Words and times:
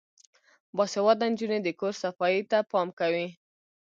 باسواده 0.75 1.25
نجونې 1.31 1.59
د 1.63 1.67
کور 1.79 1.93
صفايي 2.03 2.41
ته 2.51 2.57
پام 2.71 2.87
کوي. 2.99 3.27